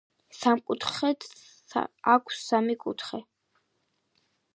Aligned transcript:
სამკუთხედს 0.39 1.75
აქ 2.13 2.33
სამი 2.39 2.77
კუთხე 2.85 3.21